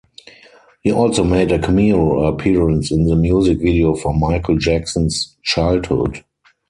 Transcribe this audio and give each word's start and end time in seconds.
He 0.81 0.91
also 0.91 1.23
made 1.23 1.51
a 1.51 1.59
cameo 1.59 2.25
appearance 2.25 2.89
in 2.89 3.03
the 3.05 3.15
music 3.15 3.59
video 3.59 3.93
for 3.95 4.11
Michael 4.15 4.57
Jackson's 4.57 5.37
"Childhood". 5.43 6.23